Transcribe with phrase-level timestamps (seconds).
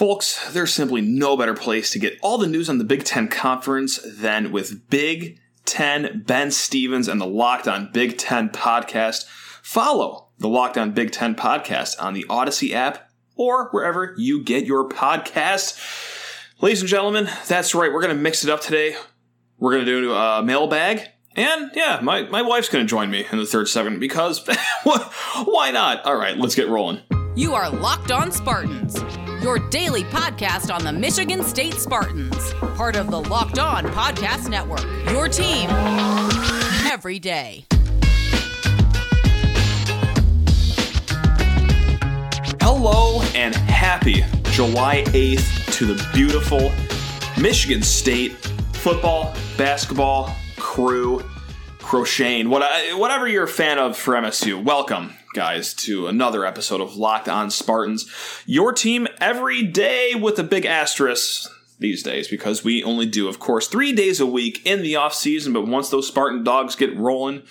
[0.00, 3.28] Folks, there's simply no better place to get all the news on the Big Ten
[3.28, 9.26] Conference than with Big Ten Ben Stevens and the Locked On Big Ten podcast.
[9.62, 14.64] Follow the Locked On Big Ten podcast on the Odyssey app or wherever you get
[14.64, 15.78] your podcast.
[16.62, 17.92] Ladies and gentlemen, that's right.
[17.92, 18.96] We're going to mix it up today.
[19.58, 21.08] We're going to do a mailbag.
[21.36, 24.46] And yeah, my, my wife's going to join me in the third segment because
[25.44, 26.06] why not?
[26.06, 27.00] All right, let's get rolling.
[27.36, 28.98] You are Locked On Spartans,
[29.42, 34.84] your daily podcast on the Michigan State Spartans, part of the Locked On Podcast Network.
[35.10, 35.70] Your team
[36.90, 37.64] every day.
[42.60, 46.70] Hello and happy July 8th to the beautiful
[47.40, 48.32] Michigan State
[48.74, 51.22] football, basketball crew,
[51.78, 52.62] crocheting, what,
[52.98, 54.62] whatever you're a fan of for MSU.
[54.62, 58.10] Welcome, guys, to another episode of Locked On Spartans.
[58.46, 63.38] Your team every day with a big asterisk these days because we only do, of
[63.38, 65.52] course, three days a week in the off season.
[65.52, 67.42] But once those Spartan dogs get rolling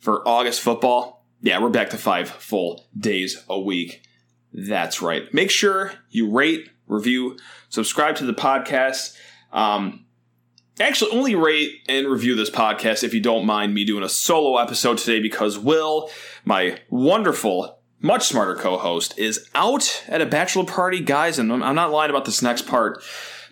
[0.00, 4.02] for August football, yeah, we're back to five full days a week.
[4.52, 5.32] That's right.
[5.32, 9.16] Make sure you rate, review, subscribe to the podcast.
[9.52, 10.04] Um,
[10.80, 14.58] actually, only rate and review this podcast if you don't mind me doing a solo
[14.58, 16.10] episode today because Will,
[16.44, 21.00] my wonderful, much smarter co host, is out at a bachelor party.
[21.00, 23.02] Guys, and I'm not lying about this next part.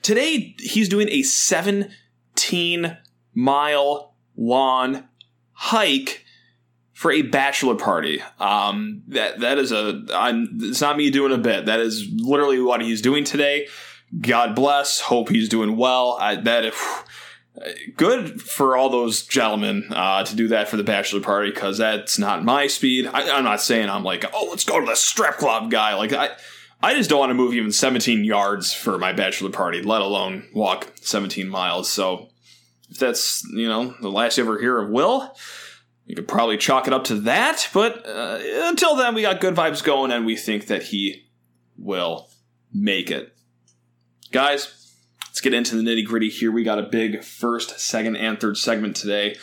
[0.03, 2.97] Today, he's doing a 17
[3.35, 5.09] mile long
[5.53, 6.25] hike
[6.93, 8.23] for a bachelor party.
[8.41, 11.67] Um, that that is a I'm, it's not me doing a bit.
[11.67, 13.69] That is literally what he's doing today.
[14.21, 15.01] God bless.
[15.01, 16.17] Hope he's doing well.
[16.19, 16.65] I, that
[17.97, 22.19] good for all those gentlemen uh, to do that for the bachelor party because that's
[22.19, 23.07] not my speed.
[23.07, 25.95] I, I'm not saying I'm like oh let's go to the strip club guy.
[25.95, 26.31] Like I.
[26.81, 30.49] I just don't want to move even 17 yards for my bachelor party, let alone
[30.55, 31.91] walk 17 miles.
[31.91, 32.29] So,
[32.89, 35.35] if that's, you know, the last you ever hear of Will,
[36.09, 39.55] you could probably chalk it up to that, but uh, until then, we got good
[39.55, 41.27] vibes going, and we think that he
[41.77, 42.31] will
[42.73, 43.37] make it.
[44.33, 44.88] Guys,
[45.39, 46.51] let's get into the nitty gritty here.
[46.51, 49.37] We got a big first, second, and third segment today.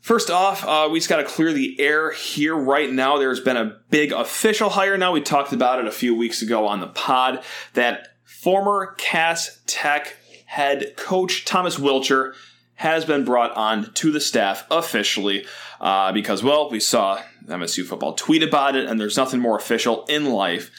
[0.00, 3.18] First off, uh, we just got to clear the air here right now.
[3.18, 5.12] There's been a big official hire now.
[5.12, 7.44] We talked about it a few weeks ago on the pod
[7.74, 10.16] that former Cass Tech
[10.46, 12.32] head coach Thomas Wilcher
[12.76, 15.44] has been brought on to the staff officially
[15.82, 20.06] uh, because, well, we saw MSU football tweet about it, and there's nothing more official
[20.06, 20.70] in life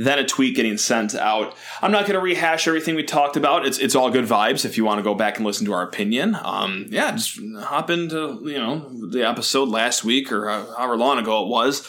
[0.00, 1.54] than a tweet getting sent out.
[1.82, 3.66] I'm not going to rehash everything we talked about.
[3.66, 4.64] It's it's all good vibes.
[4.64, 7.90] If you want to go back and listen to our opinion, um, yeah, just hop
[7.90, 11.80] into you know the episode last week or however long ago it was.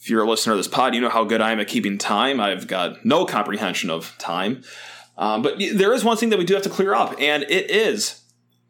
[0.00, 1.96] If you're a listener to this pod, you know how good I am at keeping
[1.96, 2.40] time.
[2.40, 4.64] I've got no comprehension of time.
[5.16, 7.70] Um, but there is one thing that we do have to clear up, and it
[7.70, 8.22] is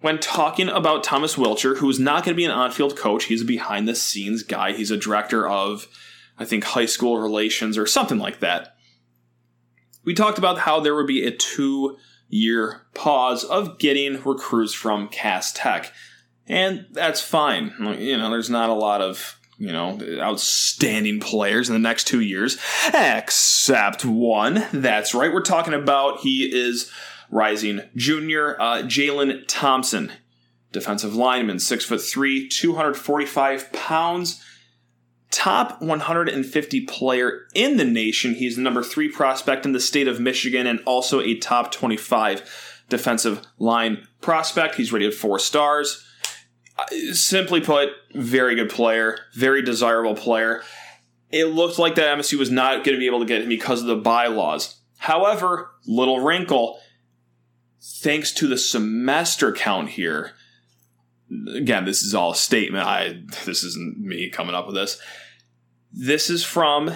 [0.03, 3.43] when talking about Thomas Wilcher, who's not going to be an on field coach, he's
[3.43, 4.73] a behind the scenes guy.
[4.73, 5.87] He's a director of,
[6.39, 8.77] I think, high school relations or something like that.
[10.05, 11.97] We talked about how there would be a two
[12.29, 15.93] year pause of getting recruits from Cass Tech.
[16.49, 17.73] And that's fine.
[17.99, 22.21] You know, there's not a lot of, you know, outstanding players in the next two
[22.21, 22.59] years,
[22.93, 24.67] except one.
[24.73, 25.33] That's right.
[25.33, 26.91] We're talking about he is
[27.31, 30.13] rising junior uh, Jalen Thompson,
[30.73, 34.43] defensive lineman, six foot three, 245 pounds,
[35.33, 38.35] top 150 player in the nation.
[38.35, 42.85] He's the number three prospect in the state of Michigan and also a top 25
[42.89, 44.77] defensive line prospect.
[44.77, 46.07] He's rated four stars.
[46.79, 50.63] Uh, simply put, very good player, very desirable player.
[51.31, 53.81] It looked like that MSU was not going to be able to get him because
[53.81, 54.81] of the bylaws.
[54.99, 56.79] However, little wrinkle,
[57.81, 60.33] thanks to the semester count here,
[61.55, 62.87] again, this is all a statement.
[62.87, 65.01] I this isn't me coming up with this.
[65.93, 66.91] This is from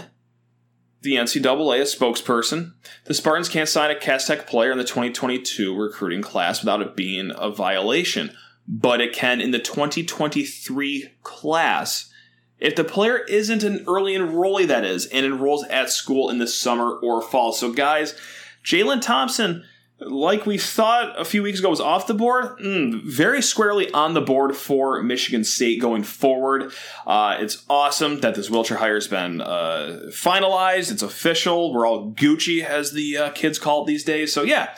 [1.03, 2.73] the NCAA, a spokesperson.
[3.05, 6.97] The Spartans can't sign a Cass Tech player in the 2022 recruiting class without it
[6.97, 8.35] being a violation,
[8.67, 12.11] but it can in the 2023 class.
[12.59, 16.47] If the player isn't an early enrollee, that is, and enrolls at school in the
[16.47, 17.53] summer or fall.
[17.53, 18.19] So, guys,
[18.65, 19.65] Jalen Thompson
[19.99, 24.13] like we thought a few weeks ago was off the board, mm, very squarely on
[24.13, 26.73] the board for Michigan State going forward.
[27.07, 30.93] Uh, it's awesome that this Wilcher hire has been uh, finalized.
[30.93, 31.73] It's official.
[31.73, 34.33] We're all Gucci, as the uh, kids call it these days.
[34.33, 34.77] So, yeah.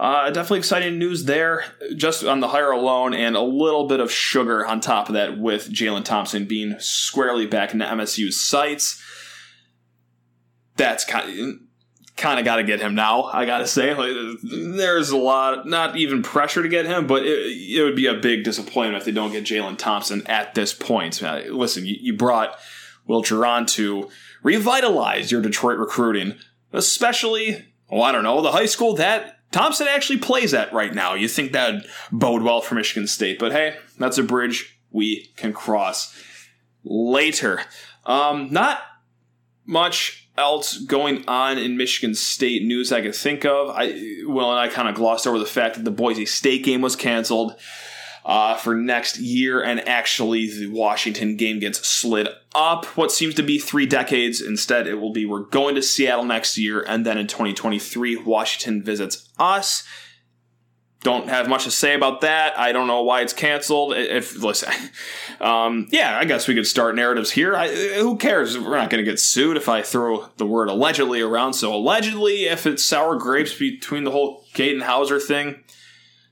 [0.00, 1.64] Uh, definitely exciting news there,
[1.94, 5.38] just on the hire alone, and a little bit of sugar on top of that
[5.38, 9.00] with Jalen Thompson being squarely back in the MSU sights.
[10.76, 11.60] That's kind of,
[12.16, 13.24] kind of got to get him now.
[13.24, 14.12] I got to say, like,
[14.42, 18.14] there's a lot, not even pressure to get him, but it, it would be a
[18.14, 21.22] big disappointment if they don't get Jalen Thompson at this point.
[21.22, 22.58] Uh, listen, you, you brought
[23.06, 24.08] Will on to
[24.42, 26.34] revitalize your Detroit recruiting,
[26.72, 31.14] especially, oh, I don't know, the high school that Thompson actually plays at right now.
[31.14, 35.52] You think that'd bode well for Michigan State, but hey, that's a bridge we can
[35.52, 36.18] cross
[36.84, 37.62] later.
[38.06, 38.80] Um, not
[39.66, 43.70] much else going on in Michigan State news I can think of.
[43.70, 46.80] I Will and I kind of glossed over the fact that the Boise State game
[46.80, 47.56] was canceled
[48.24, 53.42] uh, for next year, and actually the Washington game gets slid up what seems to
[53.42, 54.40] be three decades.
[54.40, 58.82] Instead, it will be we're going to Seattle next year, and then in 2023, Washington
[58.82, 59.84] visits us.
[61.02, 62.56] Don't have much to say about that.
[62.56, 63.94] I don't know why it's canceled.
[63.94, 64.72] If listen,
[65.40, 67.56] um, yeah, I guess we could start narratives here.
[67.56, 68.56] I, who cares?
[68.56, 71.54] We're not going to get sued if I throw the word allegedly around.
[71.54, 75.64] So allegedly, if it's sour grapes between the whole Katin Houser thing,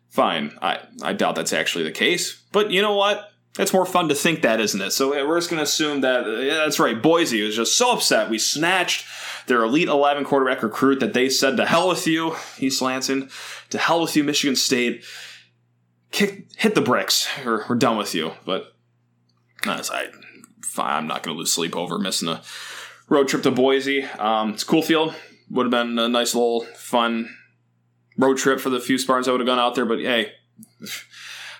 [0.08, 0.56] fine.
[0.62, 2.40] I, I doubt that's actually the case.
[2.52, 3.32] But you know what?
[3.58, 4.92] It's more fun to think that, isn't it?
[4.92, 7.00] So we're just going to assume that, yeah, that's right.
[7.00, 8.30] Boise was just so upset.
[8.30, 9.06] We snatched
[9.48, 13.28] their Elite 11 quarterback recruit that they said, to hell with you, East Lansing,
[13.70, 15.04] to hell with you, Michigan State.
[16.12, 17.28] Kick, hit the bricks.
[17.44, 18.32] We're, we're done with you.
[18.44, 18.72] But
[19.64, 20.06] I,
[20.78, 22.42] I'm not going to lose sleep over missing a
[23.08, 24.04] road trip to Boise.
[24.04, 25.14] Um, it's cool field.
[25.50, 27.34] Would have been a nice little fun
[28.16, 29.84] road trip for the few Spartans I would have gone out there.
[29.84, 30.32] But hey,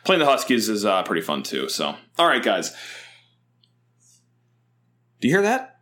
[0.05, 1.69] playing the Huskies is uh, pretty fun too.
[1.69, 2.75] So, all right, guys.
[5.21, 5.81] Do you hear that?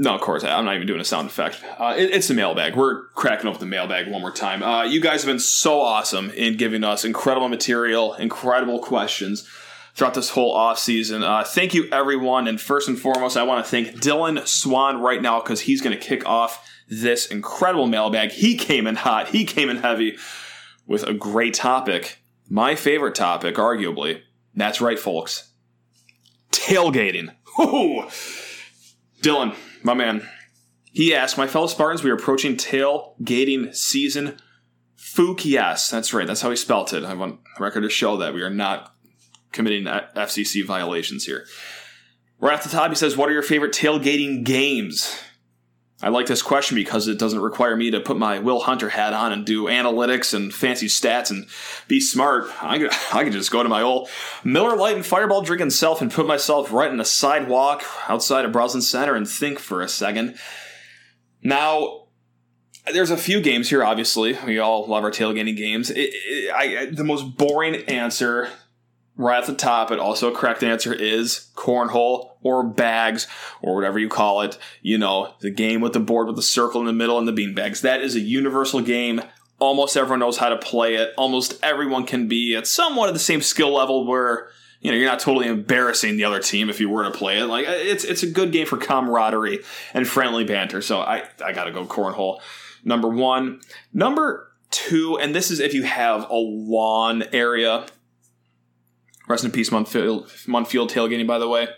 [0.00, 0.44] No, of course.
[0.44, 1.62] I'm not even doing a sound effect.
[1.76, 2.76] Uh, it, it's the mailbag.
[2.76, 4.62] We're cracking open the mailbag one more time.
[4.62, 9.48] Uh, you guys have been so awesome in giving us incredible material, incredible questions
[9.94, 11.24] throughout this whole off season.
[11.24, 12.46] Uh, thank you, everyone.
[12.46, 15.98] And first and foremost, I want to thank Dylan Swan right now because he's going
[15.98, 18.30] to kick off this incredible mailbag.
[18.30, 20.16] He came in hot, he came in heavy
[20.86, 22.17] with a great topic.
[22.48, 24.22] My favorite topic, arguably.
[24.54, 25.52] That's right, folks.
[26.50, 27.34] Tailgating.
[27.60, 28.08] Ooh.
[29.22, 30.26] Dylan, my man.
[30.92, 34.38] He asked, My fellow Spartans, we are approaching tailgating season.
[34.96, 35.90] Fook, yes.
[35.90, 36.26] That's right.
[36.26, 37.04] That's how he spelt it.
[37.04, 38.94] I want record to show that we are not
[39.52, 41.44] committing FCC violations here.
[42.40, 45.20] Right off the top, he says, What are your favorite tailgating games?
[46.00, 49.12] I like this question because it doesn't require me to put my Will Hunter hat
[49.12, 51.48] on and do analytics and fancy stats and
[51.88, 52.48] be smart.
[52.62, 54.08] I could, I could just go to my old
[54.44, 58.52] Miller Lite and Fireball drinking self and put myself right in the sidewalk outside of
[58.52, 60.38] Breslin Center and think for a second.
[61.42, 62.06] Now,
[62.92, 64.38] there's a few games here, obviously.
[64.46, 65.90] We all love our tailgating games.
[65.90, 68.48] It, it, I, the most boring answer
[69.18, 73.26] right at the top, but also a correct answer is cornhole or bags
[73.60, 74.56] or whatever you call it.
[74.80, 77.32] You know, the game with the board with the circle in the middle and the
[77.32, 77.82] bean bags.
[77.82, 79.20] That is a universal game.
[79.58, 81.12] Almost everyone knows how to play it.
[81.18, 84.50] Almost everyone can be at somewhat of the same skill level where
[84.80, 87.46] you know you're not totally embarrassing the other team if you were to play it.
[87.46, 89.58] Like it's it's a good game for camaraderie
[89.92, 90.80] and friendly banter.
[90.80, 92.38] So I I got to go cornhole.
[92.84, 93.60] Number one,
[93.92, 97.86] number two, and this is if you have a lawn area
[99.28, 101.68] Rest in peace, Munn Field, Munfield tailgating, by the way.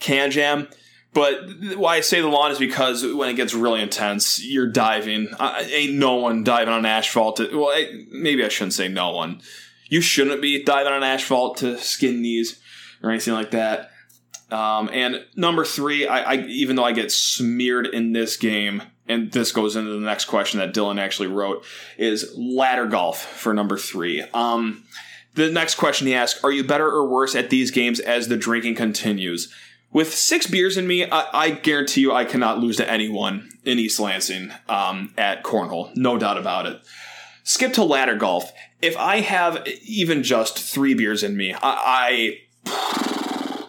[0.00, 0.72] KanJam.
[1.12, 5.28] But why I say the lawn is because when it gets really intense, you're diving.
[5.38, 7.36] Uh, ain't no one diving on asphalt.
[7.36, 9.40] To, well, I, maybe I shouldn't say no one.
[9.88, 12.60] You shouldn't be diving on asphalt to skin knees
[13.02, 13.90] or anything like that.
[14.50, 19.30] Um, and number three, I, I, even though I get smeared in this game, and
[19.30, 21.64] this goes into the next question that Dylan actually wrote,
[21.96, 24.22] is ladder golf for number three.
[24.34, 24.84] Um,
[25.34, 28.36] the next question he asks Are you better or worse at these games as the
[28.36, 29.52] drinking continues?
[29.92, 33.78] With six beers in me, I, I guarantee you I cannot lose to anyone in
[33.78, 35.94] East Lansing um, at Cornhole.
[35.96, 36.80] No doubt about it.
[37.44, 38.52] Skip to ladder golf.
[38.82, 43.64] If I have even just three beers in me, I, I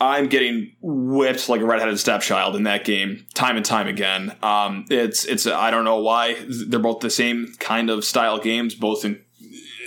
[0.00, 4.34] I'm getting whipped like a redheaded stepchild in that game, time and time again.
[4.42, 8.74] Um, it's it's I don't know why they're both the same kind of style games,
[8.74, 9.20] both in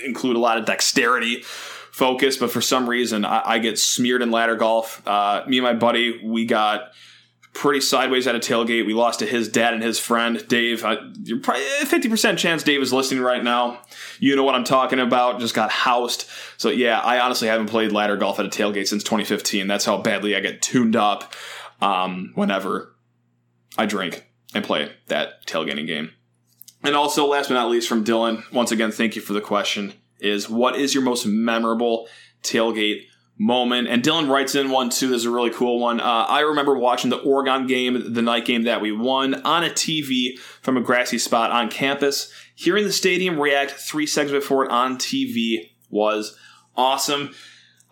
[0.04, 4.30] include a lot of dexterity focus, but for some reason I, I get smeared in
[4.30, 5.06] ladder golf.
[5.06, 6.90] Uh, me and my buddy, we got
[7.52, 8.84] pretty sideways at a tailgate.
[8.84, 10.84] We lost to his dad and his friend Dave.
[10.84, 13.80] Uh, you're probably fifty percent chance Dave is listening right now.
[14.18, 15.40] You know what I'm talking about.
[15.40, 16.26] Just got housed.
[16.56, 19.66] So yeah, I honestly haven't played ladder golf at a tailgate since 2015.
[19.66, 21.32] That's how badly I get tuned up
[21.80, 22.94] um, whenever
[23.78, 26.10] I drink and play that tailgating game.
[26.84, 29.94] And also, last but not least, from Dylan, once again, thank you for the question,
[30.20, 32.08] is what is your most memorable
[32.42, 33.06] tailgate
[33.38, 33.88] moment.
[33.88, 35.08] And Dylan writes in one too.
[35.08, 36.00] This is a really cool one.
[36.00, 39.70] Uh, I remember watching the Oregon game, the night game that we won, on a
[39.70, 42.32] TV from a grassy spot on campus.
[42.54, 46.38] Hearing the stadium react three seconds before it on TV was
[46.76, 47.34] awesome.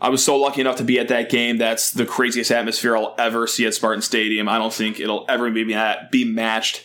[0.01, 1.59] I was so lucky enough to be at that game.
[1.59, 4.49] That's the craziest atmosphere I'll ever see at Spartan Stadium.
[4.49, 5.65] I don't think it'll ever be,
[6.11, 6.85] be matched.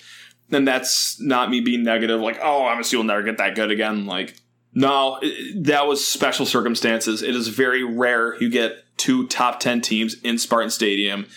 [0.52, 4.06] And that's not me being negative, like, oh, MSU will never get that good again.
[4.06, 4.36] Like,
[4.74, 5.20] no,
[5.56, 7.22] that was special circumstances.
[7.22, 11.28] It is very rare you get two top 10 teams in Spartan Stadium.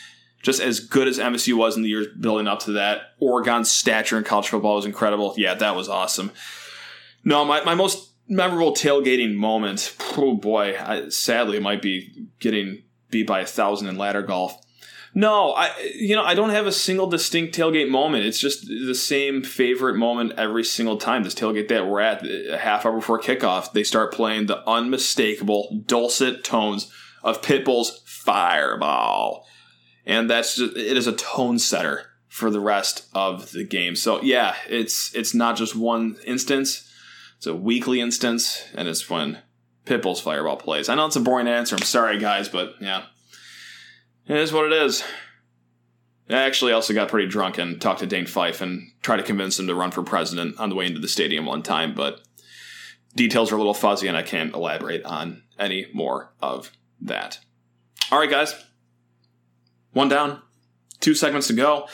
[0.43, 3.15] Just as good as MSU was in the years building up to that.
[3.19, 5.35] Oregon's stature in college football was incredible.
[5.37, 6.31] Yeah, that was awesome.
[7.25, 12.85] No, my, my most memorable tailgating moment, oh boy, I, sadly, it might be getting
[13.11, 14.57] beat by a thousand in ladder golf.
[15.13, 18.25] No, I you know I don't have a single distinct tailgate moment.
[18.25, 21.25] It's just the same favorite moment every single time.
[21.25, 25.83] This tailgate that we're at, a half hour before kickoff, they start playing the unmistakable
[25.87, 26.93] dulcet tones
[27.25, 29.47] of Pitbull's Fireball,
[30.07, 33.97] and that's just it is a tone setter for the rest of the game.
[33.97, 36.89] So yeah, it's it's not just one instance;
[37.37, 39.39] it's a weekly instance, and it's when
[39.87, 40.89] Pitbull's Fireball plays.
[40.89, 41.75] I know it's a boring answer.
[41.75, 43.07] I'm sorry, guys, but yeah.
[44.27, 45.03] It is what it is.
[46.29, 49.59] I actually also got pretty drunk and talked to Dane Fife and tried to convince
[49.59, 52.21] him to run for president on the way into the stadium one time, but
[53.17, 57.41] details are a little fuzzy and I can't elaborate on any more of that.
[58.13, 58.55] All right, guys.
[59.93, 60.41] One down,
[61.01, 61.89] two segments to go.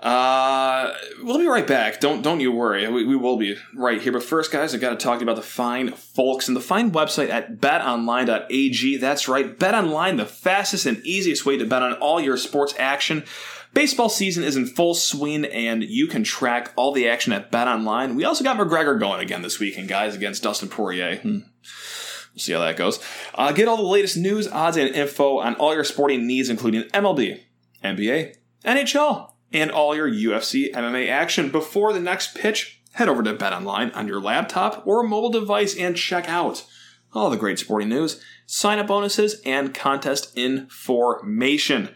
[0.00, 2.00] Uh, we'll be right back.
[2.00, 2.86] Don't don't you worry.
[2.88, 4.12] We, we will be right here.
[4.12, 7.30] But first, guys, I've got to talk about the fine folks and the fine website
[7.30, 8.98] at betonline.ag.
[8.98, 13.24] That's right, BetOnline, the fastest and easiest way to bet on all your sports action.
[13.72, 18.16] Baseball season is in full swing, and you can track all the action at BetOnline.
[18.16, 21.16] We also got McGregor going again this weekend, guys, against Dustin Poirier.
[21.16, 21.38] Hmm.
[22.32, 23.00] We'll see how that goes.
[23.34, 26.82] Uh, get all the latest news, odds, and info on all your sporting needs, including
[26.90, 27.40] MLB,
[27.82, 32.82] NBA, NHL and all your UFC MMA action before the next pitch.
[32.92, 36.64] Head over to BetOnline on your laptop or mobile device and check out
[37.12, 41.94] all the great sporting news, sign up bonuses, and contest information.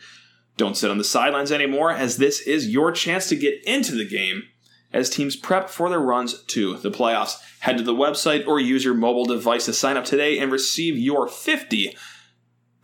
[0.56, 4.08] Don't sit on the sidelines anymore, as this is your chance to get into the
[4.08, 4.44] game
[4.92, 7.36] as teams prep for their runs to the playoffs.
[7.60, 10.96] Head to the website or use your mobile device to sign up today and receive
[10.98, 11.96] your 50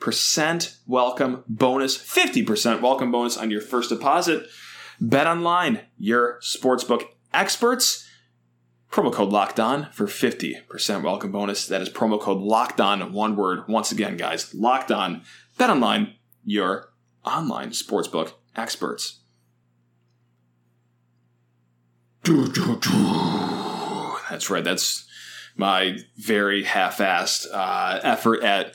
[0.07, 4.47] percent welcome bonus, 50% welcome bonus on your first deposit.
[5.01, 8.09] Bet online, your sportsbook experts.
[8.89, 11.67] Promo code locked on for 50% welcome bonus.
[11.67, 13.67] That is promo code locked on, one word.
[13.67, 15.23] Once again, guys, locked on.
[15.59, 16.93] Bet online, your
[17.25, 19.19] online sportsbook experts.
[24.31, 24.63] That's right.
[24.63, 25.05] That's
[25.57, 28.73] my very half-assed uh, effort at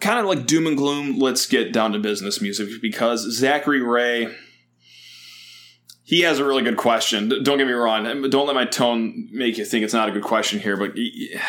[0.00, 1.18] kind of like doom and gloom.
[1.18, 4.34] Let's get down to business music because Zachary Ray
[6.08, 7.28] he has a really good question.
[7.28, 8.04] Don't get me wrong.
[8.30, 10.74] Don't let my tone make you think it's not a good question here.
[10.74, 10.92] But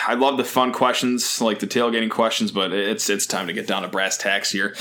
[0.06, 2.52] I love the fun questions, like the tailgating questions.
[2.52, 4.76] But it's it's time to get down to brass tacks here.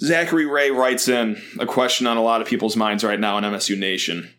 [0.00, 3.44] Zachary Ray writes in a question on a lot of people's minds right now in
[3.44, 4.30] MSU Nation.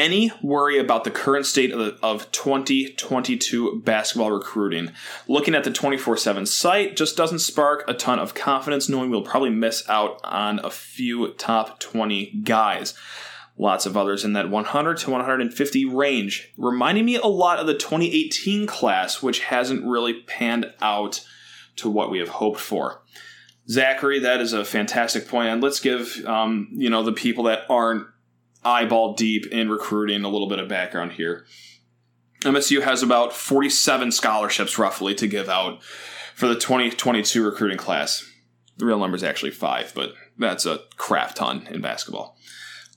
[0.00, 4.92] Any worry about the current state of, of 2022 basketball recruiting?
[5.28, 9.20] Looking at the 24 7 site just doesn't spark a ton of confidence, knowing we'll
[9.20, 12.94] probably miss out on a few top 20 guys
[13.58, 17.74] lots of others in that 100 to 150 range, reminding me a lot of the
[17.74, 21.22] 2018 class, which hasn't really panned out
[21.76, 23.02] to what we have hoped for.
[23.68, 27.66] Zachary, that is a fantastic point, and let's give um, you know the people that
[27.68, 28.06] aren't
[28.64, 31.44] eyeball deep in recruiting a little bit of background here.
[32.42, 35.82] MSU has about 47 scholarships roughly to give out
[36.34, 38.24] for the 2022 recruiting class.
[38.78, 42.38] The real number is actually five, but that's a crap ton in basketball.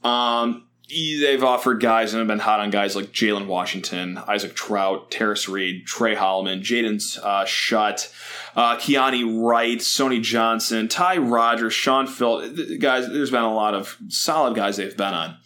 [0.04, 5.10] Um, they've offered guys and have been hot on guys like Jalen Washington, Isaac Traudt,
[5.12, 8.14] Tarris Reed, Tre Holloman, Jaden uh, Schutt,
[8.56, 12.78] uh, Kijani Wright, Sony Johnson, Ty Rogers, Sean Phil.
[12.80, 15.38] Guys, there's been a lot of solid guys they've been on.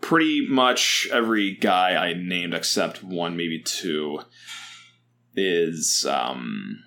[0.00, 4.20] Pretty much every guy I named, except one, maybe two,
[5.34, 6.84] is um,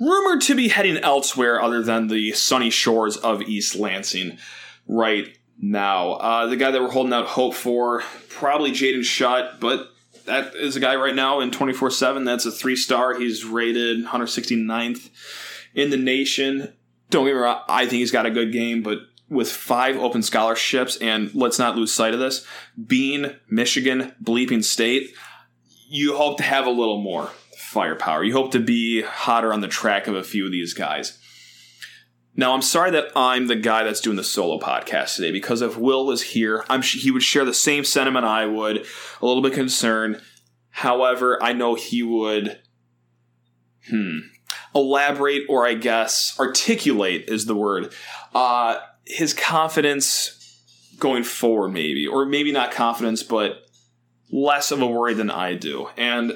[0.00, 4.38] rumored to be heading elsewhere other than the sunny shores of East Lansing
[4.86, 6.12] right now.
[6.12, 9.90] Uh, the guy that we're holding out hope for, probably Jaden Schutt, but
[10.26, 12.24] that is a guy right now in 24 7.
[12.24, 13.18] That's a three star.
[13.18, 15.10] He's rated 169th
[15.74, 16.74] in the nation.
[17.10, 18.98] Don't get me wrong, I think he's got a good game, but
[19.30, 22.46] with five open scholarships, and let's not lose sight of this,
[22.86, 25.14] being Michigan bleeping state,
[25.88, 27.30] you hope to have a little more
[27.68, 28.24] firepower.
[28.24, 31.18] You hope to be hotter on the track of a few of these guys.
[32.34, 35.76] Now, I'm sorry that I'm the guy that's doing the solo podcast today because if
[35.76, 38.86] Will was here, I'm he would share the same sentiment I would,
[39.20, 40.22] a little bit concerned.
[40.70, 42.58] However, I know he would
[43.90, 44.18] hmm
[44.74, 47.92] elaborate or I guess articulate is the word.
[48.34, 50.34] Uh his confidence
[50.98, 53.62] going forward maybe or maybe not confidence but
[54.30, 55.88] less of a worry than I do.
[55.96, 56.32] And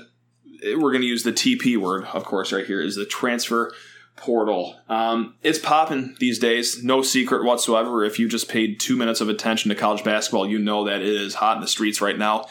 [0.65, 3.73] we're going to use the TP word, of course, right here is the transfer
[4.17, 4.77] portal.
[4.89, 6.83] Um, it's popping these days.
[6.83, 8.05] No secret whatsoever.
[8.05, 11.09] If you just paid two minutes of attention to college basketball, you know that it
[11.09, 12.47] is hot in the streets right now.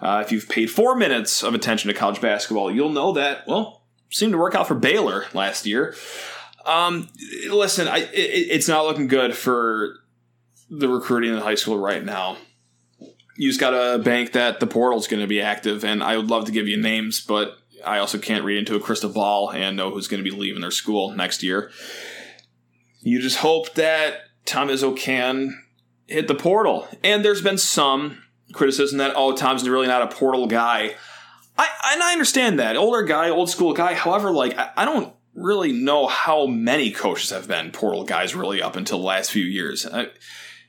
[0.00, 3.82] Uh, if you've paid four minutes of attention to college basketball, you'll know that, well,
[4.10, 5.94] seemed to work out for Baylor last year.
[6.66, 7.08] Um,
[7.48, 9.96] listen, I, it, it's not looking good for
[10.68, 12.36] the recruiting in high school right now.
[13.36, 16.28] You just got to bank that the portal's going to be active, and I would
[16.28, 19.76] love to give you names, but I also can't read into a crystal ball and
[19.76, 21.70] know who's going to be leaving their school next year.
[23.00, 25.62] You just hope that Tom Izzo can
[26.06, 26.86] hit the portal.
[27.02, 28.22] And there's been some
[28.52, 30.94] criticism that, oh, Tom's really not a portal guy.
[31.58, 32.76] I, and I understand that.
[32.76, 33.94] Older guy, old school guy.
[33.94, 38.62] However, like, I, I don't really know how many coaches have been portal guys really
[38.62, 39.86] up until the last few years.
[39.86, 40.08] I,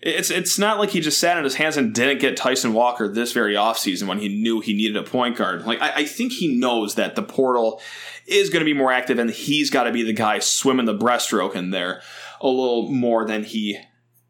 [0.06, 3.08] it's it's not like he just sat on his hands and didn't get Tyson Walker
[3.08, 5.66] this very offseason when he knew he needed a point guard.
[5.66, 7.82] Like I, I think he knows that the portal
[8.26, 10.98] is going to be more active and he's got to be the guy swimming the
[10.98, 12.02] breaststroke in there
[12.42, 13.80] a little more than he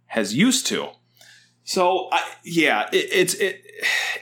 [0.06, 0.90] has used to.
[1.64, 3.66] So I, yeah, it, it's it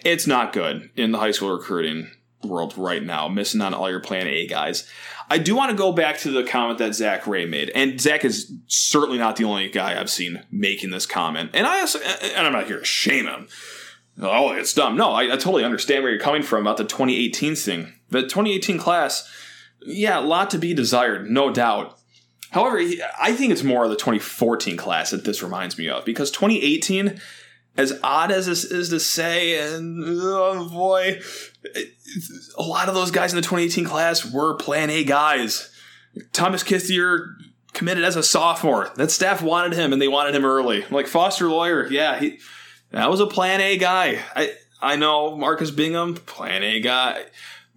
[0.06, 2.12] it's not good in the high school recruiting
[2.44, 4.88] world right now, missing on all your plan A guys.
[5.30, 8.26] I do want to go back to the comment that Zach Ray made, and Zach
[8.26, 11.52] is certainly not the only guy I've seen making this comment.
[11.54, 13.48] And I also, and I'm not here to shame him.
[14.20, 14.98] Oh, it's dumb.
[14.98, 17.94] No, I, I totally understand where you're coming from about the 2018 thing.
[18.10, 19.30] The 2018 class,
[19.86, 21.98] yeah, a lot to be desired, no doubt.
[22.52, 22.82] However,
[23.20, 27.22] I think it's more of the 2014 class that this reminds me of because 2018
[27.78, 31.22] as odd as this is to say, and oh boy,
[32.58, 35.72] a lot of those guys in the 2018 class were Plan A guys.
[36.34, 37.36] Thomas Kithier
[37.74, 38.90] committed as a sophomore.
[38.96, 40.84] That staff wanted him, and they wanted him early.
[40.90, 42.40] Like Foster Loyer, yeah, he
[42.92, 44.20] that was a Plan A guy.
[44.36, 47.26] I I know Marcus Bingham, Plan A guy.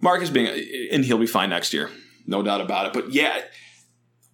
[0.01, 0.59] Marcus Bingham,
[0.91, 1.89] and he'll be fine next year,
[2.27, 2.93] no doubt about it.
[2.93, 3.41] But yeah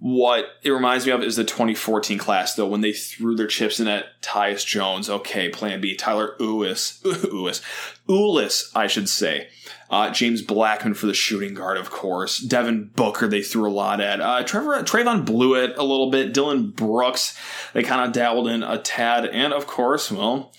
[0.01, 3.79] what it reminds me of is the 2014 class, though, when they threw their chips
[3.79, 5.11] in at Tyus Jones.
[5.11, 5.95] Okay, plan B.
[5.95, 6.99] Tyler Ulis.
[7.03, 7.61] Ulis.
[8.09, 9.49] Ulis, I should say.
[9.91, 12.39] Uh, James Blackmon for the shooting guard, of course.
[12.39, 14.19] Devin Booker, they threw a lot at.
[14.21, 16.33] Uh, Trevor Trevon Bluiett a little bit.
[16.33, 17.37] Dillon Brooks,
[17.73, 19.27] they kind of dabbled in a tad.
[19.27, 20.51] And, of course, well,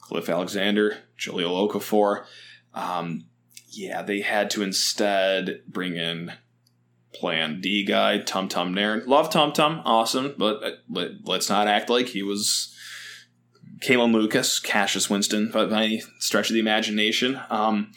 [0.00, 2.24] Cliff Alexander, Jahlil Okafor.
[2.74, 3.26] Um,
[3.68, 6.32] yeah, they had to instead bring in
[7.14, 9.04] Plan D guy, Tum Tum Nairn.
[9.06, 12.74] Love Tum Tum, awesome, but uh, let, us not act like he was
[13.80, 17.40] Kalin Lucas, Cassius Winston, by any stretch of the imagination.
[17.50, 17.92] Um,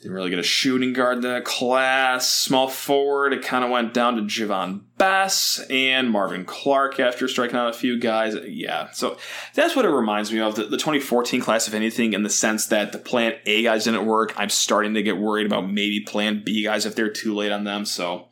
[0.00, 2.30] didn't really get a shooting guard in that class.
[2.30, 7.56] Small forward, it kind of went down to Javon Bess and Marvin Clark after striking
[7.56, 8.36] out a few guys.
[8.46, 9.18] Yeah, so
[9.54, 10.54] that's what it reminds me of.
[10.54, 14.06] The, the 2014 class, if anything, in the sense that the plan A guys didn't
[14.06, 14.32] work.
[14.36, 17.64] I'm starting to get worried about maybe plan B guys if they're too late on
[17.64, 17.84] them.
[17.84, 18.28] So,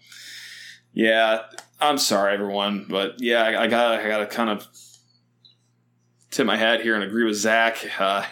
[0.92, 1.42] yeah,
[1.80, 2.86] I'm sorry, everyone.
[2.88, 4.66] But yeah, I, I got I got to kind of
[6.30, 7.84] tip my hat here and agree with Zach.
[7.98, 8.24] Uh,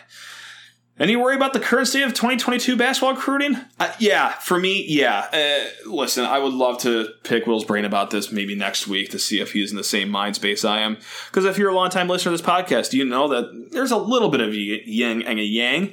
[0.98, 3.57] any worry about the current state of 2022 basketball recruiting?
[3.80, 5.26] Uh, yeah, for me, yeah.
[5.33, 9.18] Uh, listen, I would love to pick Will's brain about this maybe next week to
[9.18, 10.98] see if he's in the same mind space I am.
[11.26, 14.28] Because if you're a longtime listener to this podcast, you know that there's a little
[14.28, 15.92] bit of yin and a yang.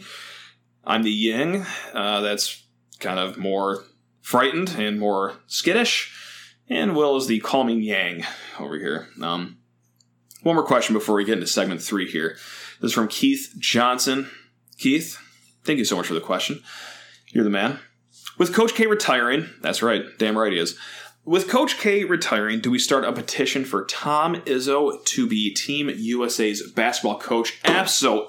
[0.83, 2.63] I'm the yin uh, that's
[2.99, 3.83] kind of more
[4.21, 6.13] frightened and more skittish,
[6.69, 8.23] and Will is the calming yang
[8.59, 9.09] over here.
[9.19, 9.57] Um,
[10.43, 12.37] one more question before we get into segment three here.
[12.79, 14.29] This is from Keith Johnson.
[14.81, 15.19] Keith,
[15.63, 16.63] thank you so much for the question.
[17.27, 17.77] You're the man.
[18.39, 20.75] With Coach K retiring, that's right, damn right he is.
[21.23, 25.91] With Coach K retiring, do we start a petition for Tom Izzo to be Team
[25.95, 27.59] USA's basketball coach?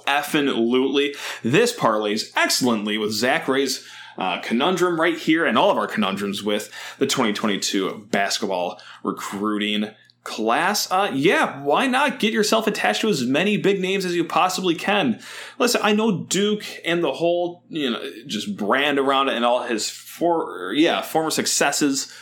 [0.06, 1.14] Absolutely.
[1.42, 3.88] This parlays excellently with Zach Ray's
[4.18, 9.88] uh, conundrum right here and all of our conundrums with the 2022 basketball recruiting
[10.24, 14.24] class, uh, yeah, why not get yourself attached to as many big names as you
[14.24, 15.20] possibly can?
[15.58, 19.64] Listen, I know Duke and the whole, you know, just brand around it and all
[19.64, 22.12] his for yeah former successes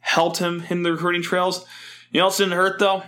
[0.00, 1.66] helped him in the recruiting trails.
[2.12, 3.02] You know, else didn't hurt though.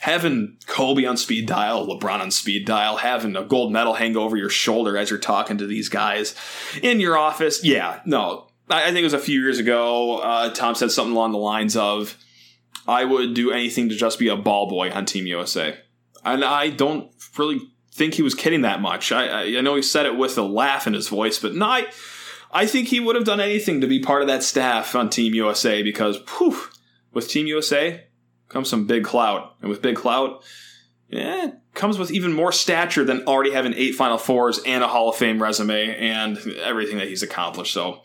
[0.00, 4.36] having Kobe on speed dial, LeBron on speed dial, having a gold medal hang over
[4.36, 6.34] your shoulder as you're talking to these guys
[6.82, 7.62] in your office.
[7.62, 10.18] Yeah, no, I, I think it was a few years ago.
[10.18, 12.16] Uh, Tom said something along the lines of,
[12.86, 15.78] "I would do anything to just be a ball boy on Team USA,"
[16.24, 17.60] and I don't really
[17.92, 19.12] think he was kidding that much.
[19.12, 21.86] I, I, know he said it with a laugh in his voice, but no, I,
[22.52, 25.34] I think he would have done anything to be part of that staff on Team
[25.34, 26.56] USA because, whew,
[27.12, 28.04] with Team USA
[28.48, 30.42] comes some big clout, and with big clout,
[31.08, 35.08] yeah, comes with even more stature than already having eight Final Fours and a Hall
[35.08, 37.72] of Fame resume and everything that he's accomplished.
[37.72, 38.02] So,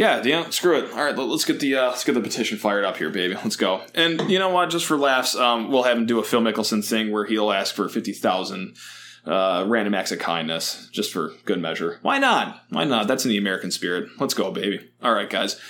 [0.00, 0.90] yeah, yeah, screw it.
[0.92, 3.34] All right, let's get the uh, let's get the petition fired up here, baby.
[3.34, 3.82] Let's go.
[3.94, 4.70] And you know what?
[4.70, 7.74] Just for laughs, um, we'll have him do a Phil Mickelson thing where he'll ask
[7.74, 8.78] for fifty thousand
[9.26, 11.98] uh, random acts of kindness, just for good measure.
[12.00, 12.62] Why not?
[12.70, 13.08] Why not?
[13.08, 14.08] That's in the American spirit.
[14.18, 14.90] Let's go, baby.
[15.02, 15.60] All right, guys.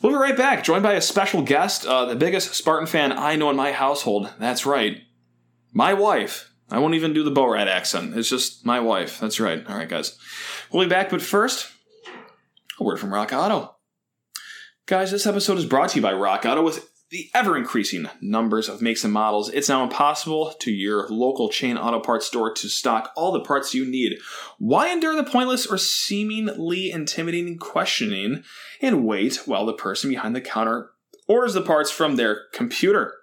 [0.00, 3.36] We'll be right back, joined by a special guest, uh, the biggest Spartan fan I
[3.36, 4.30] know in my household.
[4.38, 5.02] That's right,
[5.72, 6.50] my wife.
[6.70, 8.16] I won't even do the Borat accent.
[8.16, 9.20] It's just my wife.
[9.20, 9.62] That's right.
[9.68, 10.18] All right, guys.
[10.72, 11.70] We'll be back, but first,
[12.80, 13.73] a word from Rock Auto.
[14.86, 18.68] Guys, this episode is brought to you by Rock Auto with the ever increasing numbers
[18.68, 22.68] of makes and models, it's now impossible to your local chain auto parts store to
[22.68, 24.18] stock all the parts you need.
[24.58, 28.44] Why endure the pointless or seemingly intimidating questioning
[28.82, 30.90] and wait while the person behind the counter
[31.26, 33.14] orders the parts from their computer,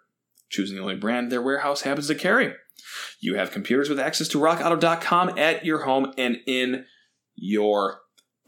[0.50, 2.56] choosing the only brand their warehouse happens to carry?
[3.20, 6.86] You have computers with access to rockauto.com at your home and in
[7.36, 8.02] your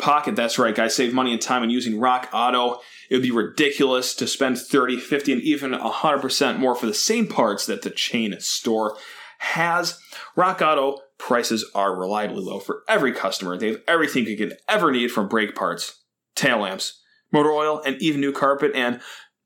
[0.04, 0.36] pocket.
[0.36, 0.96] That's right, guys.
[0.96, 2.82] Save money and time on using Rock Auto.
[3.10, 7.26] It would be ridiculous to spend 30, 50, and even 100% more for the same
[7.26, 8.98] parts that the chain store
[9.40, 9.98] has.
[10.36, 13.58] Rock Auto prices are reliably low for every customer.
[13.58, 16.04] They have everything you could ever need from brake parts,
[16.36, 17.00] tail lamps,
[17.32, 18.74] motor oil, and even new carpet.
[18.76, 19.00] And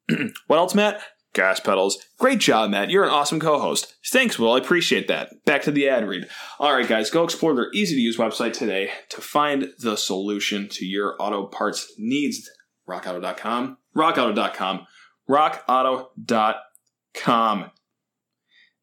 [0.48, 1.02] what else, Matt?
[1.38, 1.97] Gas pedals.
[2.19, 2.89] Great job, Matt.
[2.89, 3.95] You're an awesome co host.
[4.08, 4.52] Thanks, Will.
[4.52, 5.45] I appreciate that.
[5.45, 6.28] Back to the ad read.
[6.60, 10.67] All right, guys, go explore their easy to use website today to find the solution
[10.69, 12.50] to your auto parts needs.
[12.89, 13.78] RockAuto.com.
[13.95, 14.86] RockAuto.com.
[15.30, 17.71] RockAuto.com.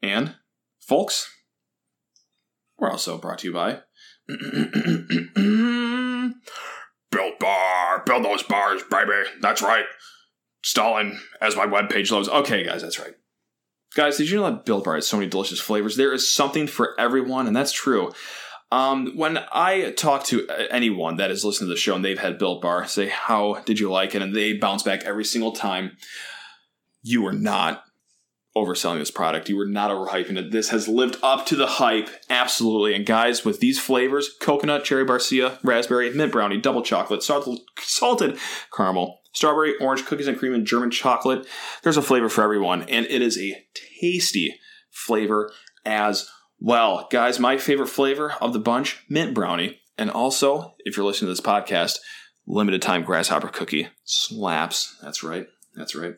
[0.03, 0.35] And,
[0.81, 1.31] folks,
[2.79, 3.81] we're also brought to you by.
[7.11, 8.03] Built Bar.
[8.07, 9.25] Build those bars, baby.
[9.40, 9.85] That's right
[10.64, 12.29] stalling as my webpage loads.
[12.29, 13.14] Okay, guys, that's right.
[13.94, 15.96] Guys, did you know that Built Bar has so many delicious flavors?
[15.96, 18.12] There is something for everyone, and that's true.
[18.72, 22.38] Um, when I talk to anyone that is listening to the show and they've had
[22.38, 24.22] Built Bar, say, How did you like it?
[24.22, 25.96] And they bounce back every single time.
[27.03, 27.85] You are not
[28.57, 29.48] overselling this product.
[29.48, 30.50] You were not overhyping it.
[30.50, 32.94] This has lived up to the hype, absolutely.
[32.94, 38.38] And guys, with these flavors coconut, cherry barcia, raspberry, mint brownie, double chocolate, salted, salted
[38.74, 41.47] caramel, strawberry, orange, cookies and cream, and German chocolate.
[41.83, 43.66] There's a flavor for everyone, and it is a
[44.01, 44.59] tasty
[44.90, 45.53] flavor
[45.85, 47.07] as well.
[47.11, 49.81] Guys, my favorite flavor of the bunch, mint brownie.
[49.99, 51.99] And also, if you're listening to this podcast,
[52.47, 54.97] limited time grasshopper cookie slaps.
[55.03, 55.47] That's right.
[55.75, 56.14] That's right.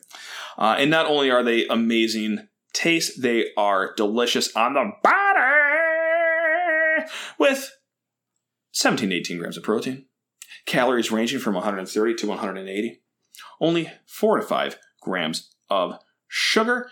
[0.57, 5.17] Uh, and not only are they amazing taste, they are delicious on the body
[7.39, 7.71] with
[8.71, 10.05] 17 18 grams of protein,
[10.65, 13.01] calories ranging from 130 to 180,
[13.59, 16.89] only 4 to 5 grams of sugar,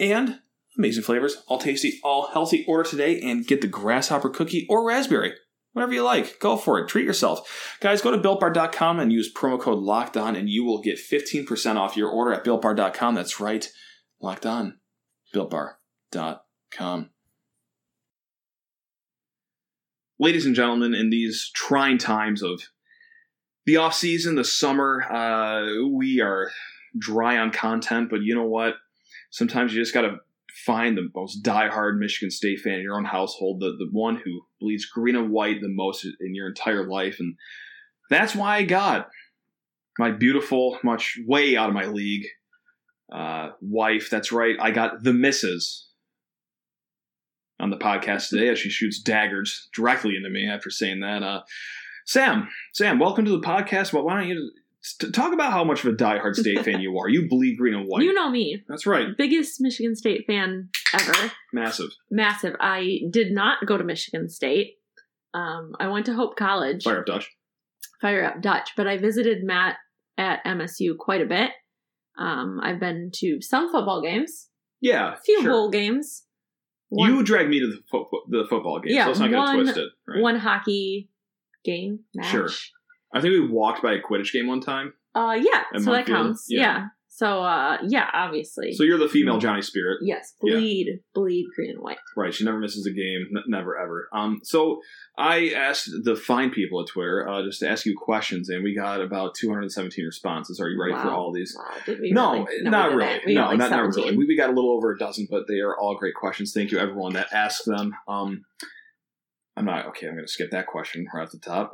[0.00, 0.40] and
[0.76, 2.64] amazing flavors, all tasty, all healthy.
[2.68, 5.34] Order today and get the grasshopper cookie or raspberry.
[5.72, 6.88] Whatever you like, go for it.
[6.88, 7.76] Treat yourself.
[7.80, 11.76] Guys, go to builtbar.com and use promo code locked on, and you will get 15%
[11.76, 13.14] off your order at builtbar.com.
[13.14, 13.68] That's right,
[14.20, 14.78] locked on.
[15.34, 17.10] Builtbar.com.
[20.20, 22.62] Ladies and gentlemen, in these trying times of
[23.68, 26.50] the off season, the summer, uh, we are
[26.98, 28.76] dry on content, but you know what?
[29.28, 30.16] Sometimes you just got to
[30.64, 34.40] find the most diehard Michigan State fan in your own household, the, the one who
[34.58, 37.16] bleeds green and white the most in your entire life.
[37.20, 37.36] And
[38.08, 39.10] that's why I got
[39.98, 42.24] my beautiful, much way out of my league
[43.12, 44.08] uh, wife.
[44.10, 44.56] That's right.
[44.58, 45.90] I got the missus
[47.60, 51.22] on the podcast today as she shoots daggers directly into me after saying that.
[51.22, 51.42] Uh,
[52.08, 53.92] Sam, Sam, welcome to the podcast.
[53.92, 54.50] Well, why don't you
[55.12, 57.06] talk about how much of a diehard State fan you are?
[57.06, 58.02] You bleed green and white.
[58.02, 58.64] You know me.
[58.66, 59.08] That's right.
[59.14, 61.30] Biggest Michigan State fan ever.
[61.52, 61.90] Massive.
[62.10, 62.56] Massive.
[62.60, 64.76] I did not go to Michigan State.
[65.34, 66.84] Um, I went to Hope College.
[66.84, 67.30] Fire up Dutch.
[68.00, 68.70] Fire up Dutch.
[68.74, 69.76] But I visited Matt
[70.16, 71.50] at MSU quite a bit.
[72.18, 74.48] Um, I've been to some football games.
[74.80, 75.12] Yeah.
[75.12, 75.50] A few sure.
[75.50, 76.24] bowl games.
[76.88, 79.56] One, you dragged me to the, fo- the football game, Yeah, so let's not one-
[79.56, 79.88] get it twisted.
[80.06, 80.22] Right?
[80.22, 81.10] one hockey
[81.64, 82.30] game match.
[82.30, 82.48] Sure.
[83.14, 84.92] I think we walked by a Quidditch game one time.
[85.14, 85.64] Uh, yeah.
[85.78, 86.46] So that counts.
[86.48, 86.60] Yeah.
[86.60, 86.84] Yeah.
[87.10, 88.72] So uh yeah, obviously.
[88.74, 90.54] So you're the female Johnny Spirit, yes, Yeah.
[90.54, 91.96] bleed, bleed green and white.
[92.16, 92.32] right?
[92.32, 94.08] She never misses a game, n- never ever.
[94.12, 94.80] Um, so
[95.18, 98.72] I asked the fine people at Twitter uh, just to ask you questions, and we
[98.72, 100.60] got about 217 responses.
[100.60, 101.56] Are you ready for all these?
[101.58, 103.20] Wow, No, not really.
[103.26, 104.16] We no, like not, not really.
[104.16, 106.52] We, we got a little over a dozen, but they are all great questions.
[106.52, 107.94] Thank you, everyone that asked them.
[108.06, 108.44] Um,
[109.58, 110.06] I'm not okay.
[110.06, 111.72] I'm going to skip that question right at the top.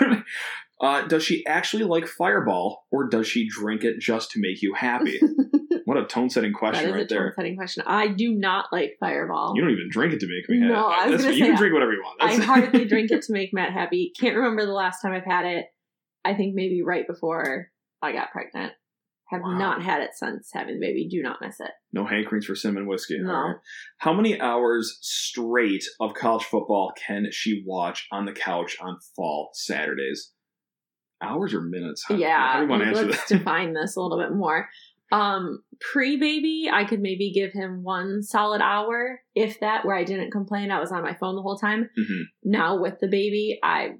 [0.80, 4.74] uh, does she actually like Fireball, or does she drink it just to make you
[4.74, 5.20] happy?
[5.84, 7.32] what a tone-setting that question is right a there.
[7.36, 7.82] setting question.
[7.86, 9.54] I do not like Fireball.
[9.56, 10.72] You don't even drink it to make me happy.
[10.72, 12.22] No, I was That's- gonna you say can drink whatever you want.
[12.22, 14.12] I That's- hardly drink it to make Matt happy.
[14.18, 15.66] Can't remember the last time I've had it.
[16.24, 17.68] I think maybe right before
[18.02, 18.72] I got pregnant.
[19.30, 19.58] Have Wow.
[19.58, 21.08] not had it since having the baby.
[21.08, 21.72] Do not miss it.
[21.92, 23.18] No hankerings for cinnamon whiskey.
[23.18, 23.32] No.
[23.32, 23.56] Right.
[23.98, 29.50] How many hours straight of college football can she watch on the couch on fall
[29.52, 30.32] Saturdays?
[31.20, 32.04] Hours or minutes?
[32.06, 33.38] How, yeah, How do you want to answer let's that?
[33.38, 34.68] define this a little bit more.
[35.10, 40.04] Um, pre baby, I could maybe give him one solid hour, if that, where I
[40.04, 40.70] didn't complain.
[40.70, 41.90] I was on my phone the whole time.
[41.98, 42.22] Mhm.
[42.44, 43.94] Now with the baby, I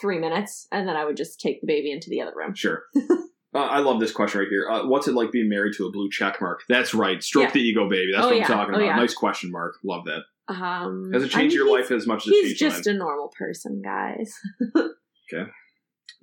[0.00, 2.54] three minutes, and then I would just take the baby into the other room.
[2.54, 2.82] Sure.
[3.56, 4.68] Uh, I love this question right here.
[4.70, 6.60] Uh, what's it like being married to a blue check mark?
[6.68, 7.22] That's right.
[7.22, 7.52] Stroke Yeah.
[7.52, 8.12] the ego, baby.
[8.12, 8.42] That's Oh, what yeah.
[8.42, 8.86] I'm talking Oh, about.
[8.86, 8.96] yeah.
[8.96, 9.76] Nice question mark.
[9.82, 10.22] Love that.
[10.48, 12.94] Um, Has it I changed mean, your life as much as it He's just mine?
[12.94, 14.32] a normal person, guys.
[15.32, 15.50] Okay.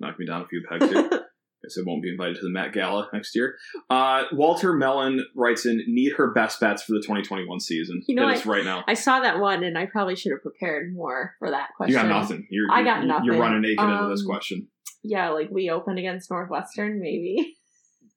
[0.00, 1.02] Knock me down a few pegs here.
[1.62, 3.56] Guess I won't be invited to the Met Gala next year.
[3.90, 8.02] Uh, Walter Mellon writes in, need her best bets for the 2021 season.
[8.08, 8.82] You know, is right now.
[8.88, 11.94] I saw that one, and I probably should have prepared more for that question.
[11.96, 12.46] You got nothing.
[12.50, 13.24] You're, I got you're- nothing.
[13.26, 14.68] You're running naked into this Um, question.
[15.04, 17.56] Yeah, like we opened against Northwestern, maybe.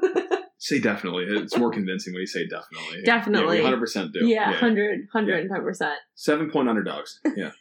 [0.59, 1.25] Say definitely.
[1.29, 3.03] It's more convincing when you say definitely.
[3.05, 3.61] Definitely.
[3.61, 4.25] Yeah, we 100% do.
[4.27, 5.93] Yeah, 100, 110%.
[6.15, 7.19] Seven point underdogs.
[7.35, 7.45] Yeah.
[7.45, 7.53] What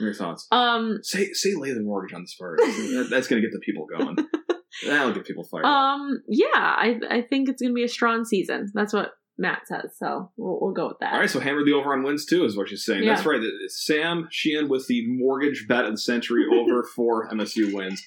[0.00, 0.46] are your thoughts?
[0.52, 2.58] Um, Say say lay the mortgage on the Spurs.
[2.60, 4.16] That- That's going to get the people going.
[4.86, 5.64] That'll get people fired.
[5.64, 5.70] up.
[5.70, 8.70] um, yeah, I I think it's gonna be a strong season.
[8.74, 11.14] That's what Matt says, so we'll, we'll go with that.
[11.14, 13.04] All right, so hammer the over on wins too, is what she's saying.
[13.04, 13.14] Yeah.
[13.14, 13.40] That's right.
[13.68, 18.04] Sam Sheehan with the mortgage bet of the century over for MSU wins.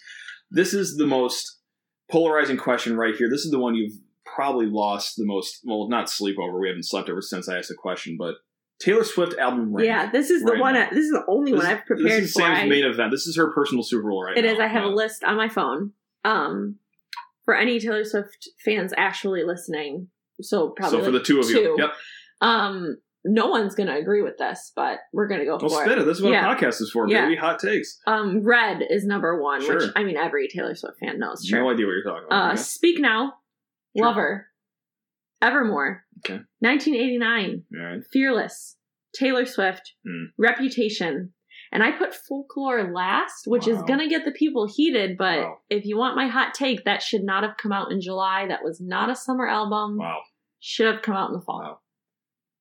[0.51, 1.59] This is the most
[2.11, 3.29] polarizing question right here.
[3.29, 3.93] This is the one you've
[4.25, 5.59] probably lost the most.
[5.63, 6.59] Well, not sleep over.
[6.59, 8.35] We haven't slept ever since I asked the question, but
[8.79, 9.85] Taylor Swift album rank.
[9.85, 10.73] Yeah, this is the right one.
[10.75, 10.89] now.
[10.89, 12.09] This is the only This, one I've prepared.
[12.09, 12.33] this is.
[12.33, 13.11] Sam's I- main event.
[13.11, 14.53] This is her personal Super Bowl right It now.
[14.53, 14.59] is.
[14.59, 14.89] I have Yeah.
[14.89, 15.93] a list on my phone.
[16.25, 16.77] Um,
[17.45, 20.09] for any Taylor Swift fans actually listening,
[20.41, 21.75] so probably So for like the two of you, two.
[21.79, 21.93] yep.
[22.41, 25.99] Um, no one's gonna agree with this, but we're gonna go Well, for spin it.
[25.99, 26.05] it.
[26.05, 26.51] This is what Yeah.
[26.51, 27.23] a podcast is for, Yeah.
[27.25, 27.35] baby.
[27.35, 27.99] Hot takes.
[28.07, 29.91] Um, Red is number one, which Sure.
[29.95, 31.43] I mean every Taylor Swift fan knows.
[31.45, 31.59] Sure.
[31.59, 32.51] No idea what you're talking uh, about.
[32.53, 32.61] okay.
[32.61, 33.33] Speak Now,
[33.97, 34.05] Sure.
[34.05, 34.47] Lover,
[35.41, 36.41] Evermore, Okay.
[36.59, 38.03] 1989, All right.
[38.11, 38.77] Fearless,
[39.13, 40.25] Taylor Swift, Hmm.
[40.37, 41.33] Reputation.
[41.71, 45.17] And I put folklore last, which is gonna get the people heated.
[45.17, 45.59] But Wow.
[45.69, 48.47] if you want my hot take, that should not have come out in July.
[48.47, 49.97] That was not a summer album.
[49.97, 50.21] Wow.
[50.59, 51.59] Should have come out in the fall.
[51.61, 51.79] Wow.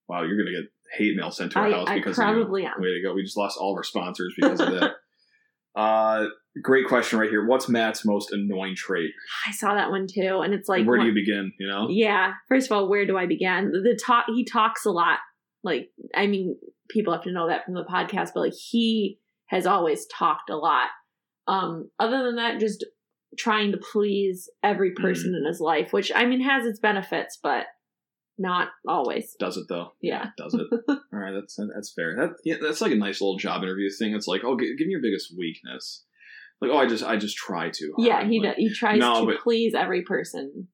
[0.08, 2.72] Wow, you're gonna get hate mail sent to our I- house I because probably of
[2.76, 2.80] am.
[2.82, 3.14] Way to go.
[3.14, 4.92] We just lost all of our sponsors because of that.
[5.76, 6.26] uh
[6.62, 7.46] great question right here.
[7.46, 9.10] What's Matt's most annoying trait?
[9.46, 11.86] I saw that one too, and it's like, Where do you begin, you know?
[11.90, 12.32] yeah.
[12.48, 13.70] First of all, where do I begin?
[13.70, 14.24] The, talk.
[14.34, 15.18] He talks a lot.
[15.62, 16.56] Like, I mean,
[16.88, 20.56] people have to know that from the podcast, but like he has always talked a
[20.56, 20.88] lot.
[21.46, 22.84] Um, other than that, just
[23.38, 25.02] trying to please every Mm-hmm.
[25.04, 27.66] person in his life, which I mean has its benefits, but
[28.38, 29.34] not always.
[29.38, 29.92] Does it though?
[30.00, 30.26] Yeah.
[30.36, 30.66] Does it?
[30.88, 32.14] all right, that's that's fair.
[32.16, 34.14] That yeah, that's like a nice little job interview thing.
[34.14, 36.04] It's like, oh, gi- give me your biggest weakness.
[36.60, 37.92] Like, oh, I just I just try to.
[37.96, 38.06] hard.
[38.08, 40.68] Yeah, he Like, does, he tries No, to but- please every person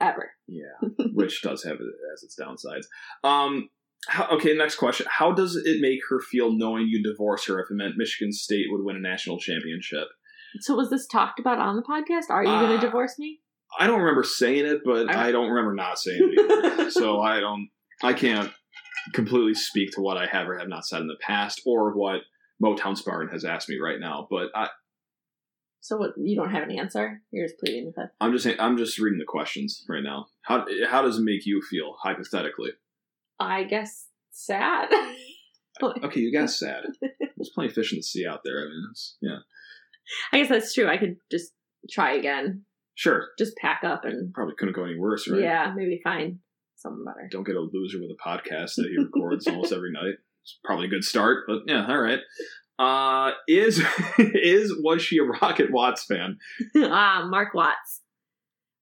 [0.00, 0.30] ever.
[0.46, 2.86] Yeah, which does have it as its downsides.
[3.28, 3.68] Um,
[4.06, 5.06] how, okay, next question.
[5.10, 8.66] How does it make her feel knowing you divorce her if it meant Michigan State
[8.70, 10.06] would win a national championship?
[10.60, 12.30] So was this talked about on the podcast?
[12.30, 13.40] Are you going Uh, to divorce me?
[13.78, 16.90] I don't remember saying it, but I- I don't remember not saying it either.
[16.90, 17.68] so I don't,
[18.02, 18.50] I can't
[19.14, 22.20] completely speak to what I have or have not said in the past or what
[22.62, 24.26] Motown Spartan has asked me right now.
[24.30, 24.68] But I,
[25.80, 26.10] So what?
[26.18, 27.22] You don't have an answer.
[27.30, 28.10] You're just pleading with it.
[28.20, 30.26] I'm just saying, I'm just reading the questions right now.
[30.42, 32.72] How how does it make you feel hypothetically?
[33.38, 34.88] I guess sad.
[35.80, 36.82] Okay, you guys sad.
[37.00, 38.58] There's plenty of fish in the sea out there.
[38.58, 39.38] I mean, it's, yeah,
[40.32, 40.88] I guess that's true.
[40.88, 41.52] I could just
[41.88, 42.64] try again.
[42.98, 43.28] Sure.
[43.38, 45.40] Just pack up and Probably couldn't go any worse, right?
[45.40, 46.40] yeah, maybe find
[46.76, 47.28] someone better.
[47.30, 50.14] Don't get a loser with a podcast that he records almost every night.
[50.42, 52.20] It's probably a good start, but yeah, all right.
[52.78, 53.82] Uh, is
[54.18, 56.38] is was she a Rocket Watts fan?
[56.76, 58.02] ah, Mark Watts.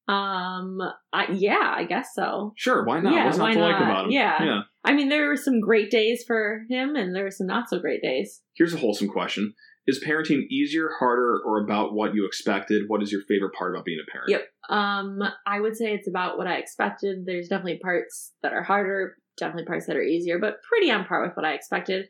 [0.09, 0.79] Um,
[1.13, 2.53] I, yeah, I guess so.
[2.57, 3.13] Sure, why not?
[3.13, 3.83] Yeah, What's not to like not?
[3.83, 4.11] about him?
[4.13, 4.45] Yeah.
[4.45, 4.61] yeah.
[4.85, 7.81] I mean, there were some great days for him, and there were some not so
[7.81, 8.41] great days.
[8.55, 9.55] Here's a wholesome question:
[9.87, 12.85] Is parenting easier, harder, or about what you expected?
[12.89, 14.31] What is your favorite part about being a parent?
[14.31, 14.49] Yep.
[14.69, 17.25] Um, I would say it's about what I expected.
[17.25, 21.25] There's definitely parts that are harder, definitely parts that are easier, but pretty on par
[21.25, 22.07] with what I expected.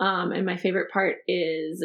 [0.00, 1.84] Um, and my favorite part is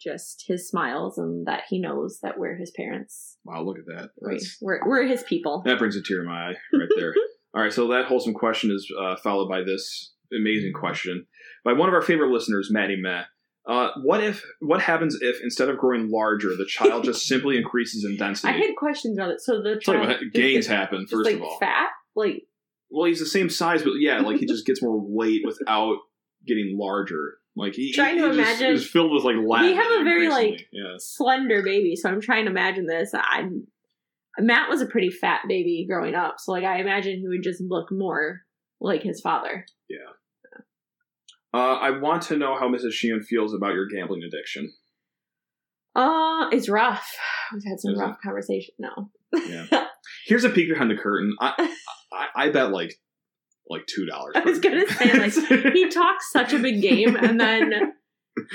[0.00, 3.38] just his smiles and that he knows that we're his parents.
[3.44, 4.10] Wow, look at that.
[4.22, 5.62] That's- we're, we're his people.
[5.64, 7.12] that brings a tear in my eye right there.
[7.54, 11.26] All right, so that wholesome question is uh, followed by this amazing question
[11.64, 13.22] by one of our favorite listeners, Maddie Meh.
[13.66, 14.44] Uh, what if?
[14.60, 18.52] What happens if instead of growing larger, the child just simply increases in density?
[18.52, 19.40] I had questions about it.
[19.40, 21.58] So the child gains happen first like of all.
[21.58, 22.44] fat, like
[22.90, 25.96] Well, he's the same size, but yeah, like he just gets more weight without
[26.46, 27.38] getting larger.
[27.56, 29.36] Like he, Trying he to just imagine- is filled with like.
[29.36, 30.94] We have a very, like, yeah.
[30.98, 31.96] slender baby.
[31.96, 33.12] So I'm trying to imagine this.
[33.14, 33.48] I
[34.38, 37.60] Matt was a pretty fat baby growing up, so like I imagine he would just
[37.62, 38.42] look more
[38.80, 39.64] like his father.
[41.56, 42.92] Uh, I want to know how Mrs.
[42.92, 44.72] Sheehan feels about your gambling addiction.
[45.94, 47.08] Uh, it's rough.
[47.52, 48.74] We've had some Is rough conversation.
[48.78, 48.90] No,
[50.26, 51.34] Here's a peek behind the curtain.
[51.40, 51.70] I
[52.12, 52.92] I, I bet like
[53.70, 54.32] like two dollars.
[54.36, 57.72] I was gonna say, like, he talks such a big game, and then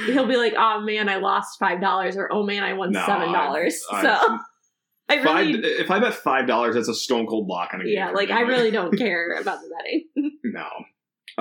[0.05, 3.03] he'll be like, "Oh man, I lost five dollars," or "Oh man, I won No,
[3.05, 4.39] seven dollars." So I-
[5.09, 5.47] I five.
[5.47, 7.93] really, If I bet five dollars, that's a stone cold lock on a game.
[7.95, 8.29] yeah, like.
[8.29, 10.30] I really don't care about the betting.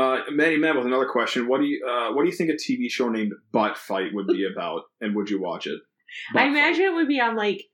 [0.01, 1.47] Uh, Manny Matt with another question.
[1.49, 4.27] What do you uh, What do you think a TV show named Butt Fight would
[4.27, 5.79] be about, and would you watch it?
[6.33, 6.51] Butt I Fight.
[6.51, 7.65] imagine it would be on like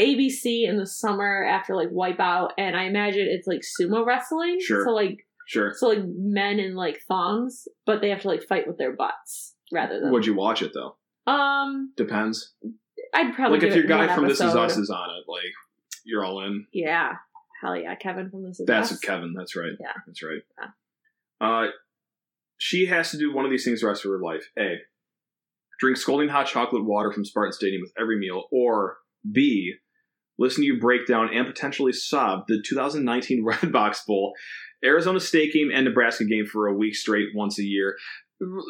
[0.00, 4.58] ABC in the summer after like Wipeout, and I imagine it's like sumo wrestling.
[4.60, 4.84] Sure.
[4.84, 5.72] So like, Sure.
[5.76, 9.54] so like men in like thongs, but they have to like fight with their butts
[9.72, 10.10] rather than.
[10.12, 10.96] Would you watch it though?
[11.30, 12.54] Um, Depends.
[13.12, 14.54] I'd probably like if your guy from This Is.
[14.54, 15.52] Us is on it, like
[16.04, 16.66] you're all in.
[16.72, 17.12] Yeah,
[17.60, 18.98] hell yeah, Kevin from This Is That's Us.
[19.00, 19.34] Kevin.
[19.36, 19.72] That's right.
[19.80, 19.92] Yeah.
[20.06, 20.42] That's right.
[20.60, 20.68] Yeah.
[21.40, 21.66] Uh,
[22.58, 24.50] she has to do one of these things the rest of her life.
[24.58, 24.76] A.
[25.78, 28.44] Drink scalding hot chocolate water from Spartan Stadium with every meal.
[28.52, 28.98] Or
[29.30, 29.74] B.
[30.38, 34.34] Listen to you break down and potentially sob the 2019 Redbox Bowl,
[34.84, 37.96] Arizona State game, and Nebraska game for a week straight once a year.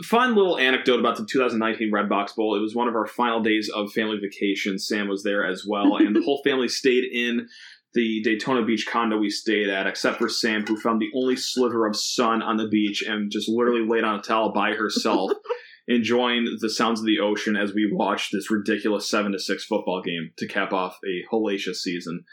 [0.05, 2.55] Fun little anecdote about the 2019 Redbox Bowl.
[2.55, 4.79] It was one of our final days of family vacation.
[4.79, 7.49] Sam was there as well, and the whole family stayed in
[7.95, 11.87] the Daytona Beach condo we stayed at, except for Sam, who found the only sliver
[11.87, 15.33] of sun on the beach and just literally laid on a towel by herself,
[15.89, 20.03] enjoying the sounds of the ocean as we watched this ridiculous seven to six football
[20.03, 22.25] game to cap off a hellacious season.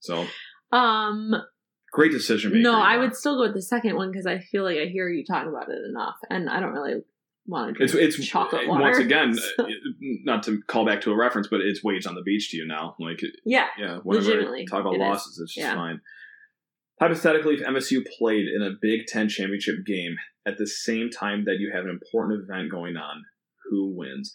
[0.00, 0.26] So
[0.72, 1.34] Um,
[1.92, 2.62] great decision making.
[2.62, 5.08] no, I would still go with the second one because I feel like I hear
[5.08, 7.02] you talk about it enough, and I don't really
[7.80, 8.82] It's it's chocolate water.
[8.82, 9.66] once again, So- uh,
[10.24, 12.66] not to call back to a reference, but it's waves on the beach to you
[12.66, 12.94] now.
[13.00, 15.00] Like yeah, Yeah, whenever I Legitimately, talk about it is.
[15.00, 15.74] losses, it's just Yeah.
[15.74, 16.00] fine.
[17.00, 21.56] Hypothetically, if MSU played in a Big Ten championship game at the same time that
[21.60, 23.22] you have an important event going on,
[23.70, 24.32] who wins?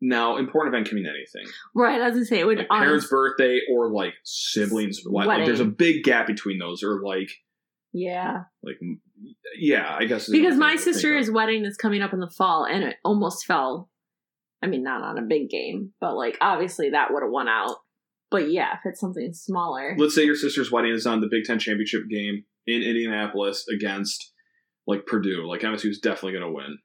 [0.00, 1.52] Now, important event can mean anything.
[1.74, 2.00] right.
[2.00, 5.00] As I say, it would Like parents' birthday or like siblings.
[5.04, 7.30] Like, there's a big gap between those, or like,
[7.92, 8.78] yeah, like,
[9.58, 10.28] yeah, I guess.
[10.28, 12.82] is because my thing to think sister's wedding is coming up in the fall, and
[12.84, 13.88] it almost fell.
[14.62, 17.76] I mean, not on a big game, but like obviously that would have won out.
[18.30, 21.44] But yeah, if it's something smaller, Let's say your sister's wedding is on the Big
[21.44, 24.32] Ten championship game in Indianapolis against
[24.86, 25.46] like Purdue.
[25.48, 26.78] Like MSU's definitely going to win.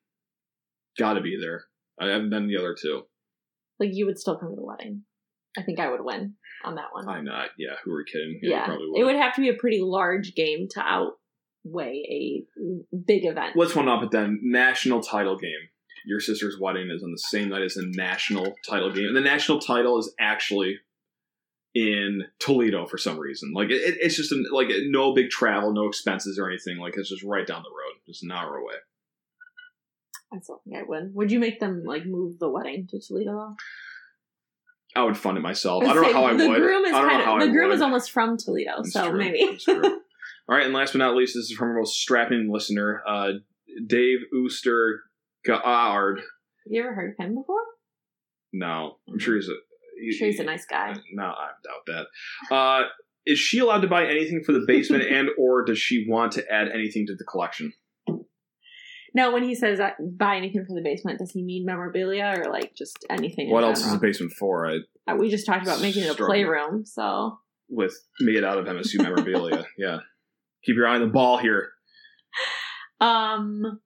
[0.97, 1.65] Got to be there.
[1.99, 3.03] I haven't been the other two.
[3.79, 5.03] like you would still come to the wedding.
[5.57, 7.05] I think I would win on that one.
[7.05, 7.49] Why not?
[7.57, 8.39] Yeah, who are we kidding?
[8.41, 10.81] yeah, probably it would have to be a pretty large game to
[11.65, 13.55] outweigh a big event.
[13.55, 14.39] Let's one up it then.
[14.43, 15.51] National title game.
[16.05, 19.21] Your sister's wedding is on the same night as the national title game, and the
[19.21, 20.77] national title is actually
[21.75, 23.51] in Toledo for some reason.
[23.53, 26.77] Like it, it's just an, like no big travel, no expenses or anything.
[26.77, 28.75] Like it's just right down the road, just an hour away.
[30.33, 31.13] I still think I would.
[31.13, 33.55] Would you make them like move the wedding to Toledo?
[34.95, 35.83] I would fund it myself.
[35.83, 36.59] I don't know how I the would.
[36.59, 37.75] groom is I don't kind know how of I the groom would.
[37.75, 39.17] is almost from Toledo, so true.
[39.17, 39.59] maybe.
[40.49, 43.31] All right, and last but not least, this is from our most strapping listener, uh,
[43.85, 44.99] Dave Ooster
[45.45, 46.21] Gaard.
[46.65, 47.59] you ever heard of him before?
[48.53, 49.51] No, I'm sure he's a.
[49.51, 50.95] I'm sure he's a nice guy.
[51.11, 52.05] No, I doubt
[52.49, 52.55] that.
[52.55, 52.83] Uh,
[53.25, 56.49] is she allowed to buy anything for the basement, and or does she want to
[56.51, 57.73] add anything to the collection?
[59.13, 62.51] No, when he says uh, buy anything for the basement, does he mean memorabilia or
[62.51, 63.47] like just anything?
[63.47, 64.67] in What else is the basement for?
[64.69, 64.77] I,
[65.11, 67.39] Uh, We just talked about making it a playroom, so
[67.69, 69.65] with made out of MSU memorabilia.
[69.77, 69.99] yeah,
[70.67, 71.71] keep your eye on the ball here.
[73.01, 73.79] um,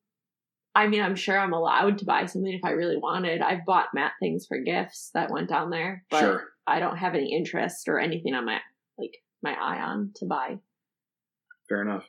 [0.76, 3.42] I mean, I'm sure I'm allowed to buy something if I really wanted.
[3.42, 6.44] I've bought Matt things for gifts that went down there, but sure.
[6.68, 8.60] I don't have any interest or anything on my
[8.98, 10.58] like my eye on to buy.
[11.70, 12.06] Fair enough.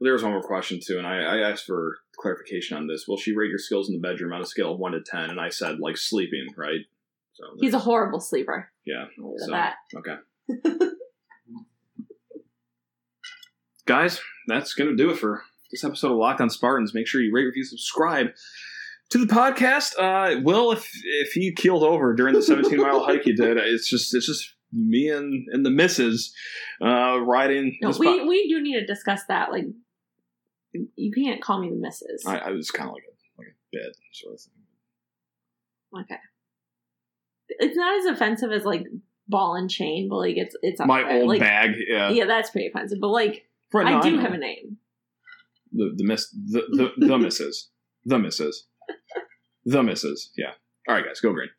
[0.00, 3.06] There was one more question too, and I, I asked for clarification on this.
[3.08, 5.30] Will she rate your skills in the bedroom on a scale of one to ten?
[5.30, 6.80] And I said like sleeping, right?
[7.34, 8.70] So He's a horrible sleeper.
[8.86, 9.04] yeah.
[9.18, 10.78] I'll leave it at So that.
[10.78, 10.88] okay,
[13.86, 16.94] guys, that's gonna do it for this episode of Locked On Spartans.
[16.94, 18.28] Make sure you rate, review, subscribe
[19.10, 19.94] to the podcast.
[19.98, 23.88] Uh, Will, if if he keeled over during the 17 mile hike he did, it's
[23.88, 26.34] just it's just me and and the missus
[26.82, 27.76] uh, riding.
[27.80, 29.50] No, this we po- we do need to discuss that.
[29.50, 29.64] Like,
[30.96, 32.24] you can't call me the missus.
[32.26, 36.02] I, I was kind of like a like a bit sort of thing.
[36.02, 36.20] okay.
[37.48, 38.86] It's not as offensive as like
[39.28, 42.10] ball and chain, but like it's it's My old like, bag, yeah.
[42.10, 42.98] Yeah, that's pretty offensive.
[43.00, 43.44] But like,
[43.74, 44.78] Right, no, I do have a name.
[45.72, 47.70] the the miss the the, the misses
[48.04, 48.66] the misses
[49.64, 50.30] the misses.
[50.36, 50.52] Yeah.
[50.88, 51.50] All right, guys, go green.